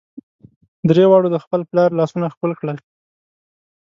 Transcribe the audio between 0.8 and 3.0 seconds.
درې واړو د خپل پلار لاسونه ښکل کړل.